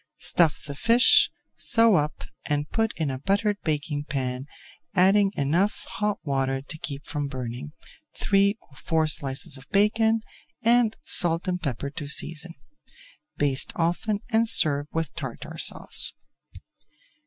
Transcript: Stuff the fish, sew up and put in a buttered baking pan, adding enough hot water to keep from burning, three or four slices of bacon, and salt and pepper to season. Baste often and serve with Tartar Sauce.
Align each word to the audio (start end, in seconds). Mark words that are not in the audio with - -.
Stuff 0.17 0.63
the 0.65 0.73
fish, 0.73 1.29
sew 1.55 1.93
up 1.93 2.23
and 2.49 2.71
put 2.71 2.91
in 2.99 3.11
a 3.11 3.19
buttered 3.19 3.57
baking 3.61 4.03
pan, 4.03 4.47
adding 4.95 5.31
enough 5.35 5.85
hot 5.87 6.17
water 6.23 6.59
to 6.59 6.77
keep 6.79 7.05
from 7.05 7.27
burning, 7.27 7.71
three 8.19 8.57
or 8.63 8.75
four 8.75 9.05
slices 9.05 9.59
of 9.59 9.69
bacon, 9.69 10.21
and 10.63 10.97
salt 11.03 11.47
and 11.47 11.61
pepper 11.61 11.91
to 11.91 12.07
season. 12.07 12.55
Baste 13.37 13.71
often 13.75 14.21
and 14.31 14.49
serve 14.49 14.87
with 14.91 15.13
Tartar 15.13 15.59
Sauce. 15.59 16.13